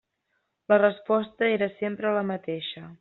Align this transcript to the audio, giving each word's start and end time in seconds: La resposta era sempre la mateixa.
La 0.71 0.79
resposta 0.83 1.45
era 1.57 1.69
sempre 1.83 2.15
la 2.17 2.25
mateixa. 2.31 2.87